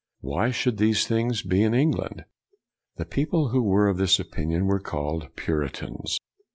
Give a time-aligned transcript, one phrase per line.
[0.21, 2.25] Why should these things be in England?
[2.95, 6.17] The people who were of this opinion were called Puritans.